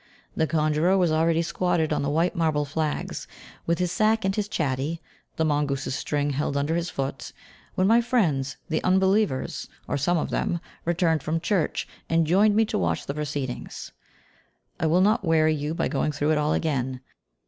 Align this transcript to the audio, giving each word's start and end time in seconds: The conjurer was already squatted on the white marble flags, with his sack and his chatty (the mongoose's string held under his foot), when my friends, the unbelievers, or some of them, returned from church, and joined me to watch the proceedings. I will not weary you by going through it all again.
The 0.35 0.47
conjurer 0.47 0.97
was 0.97 1.11
already 1.11 1.43
squatted 1.43 1.93
on 1.93 2.01
the 2.01 2.09
white 2.09 2.35
marble 2.35 2.65
flags, 2.65 3.27
with 3.67 3.77
his 3.77 3.91
sack 3.91 4.25
and 4.25 4.35
his 4.35 4.47
chatty 4.47 4.99
(the 5.35 5.45
mongoose's 5.45 5.93
string 5.93 6.31
held 6.31 6.57
under 6.57 6.75
his 6.75 6.89
foot), 6.89 7.31
when 7.75 7.85
my 7.85 8.01
friends, 8.01 8.57
the 8.67 8.83
unbelievers, 8.83 9.67
or 9.87 9.97
some 9.97 10.17
of 10.17 10.31
them, 10.31 10.59
returned 10.85 11.21
from 11.21 11.39
church, 11.39 11.87
and 12.09 12.25
joined 12.25 12.55
me 12.55 12.65
to 12.65 12.79
watch 12.79 13.05
the 13.05 13.13
proceedings. 13.13 13.91
I 14.79 14.87
will 14.87 15.01
not 15.01 15.23
weary 15.23 15.53
you 15.53 15.75
by 15.75 15.87
going 15.87 16.13
through 16.13 16.31
it 16.31 16.37
all 16.39 16.53
again. 16.53 17.01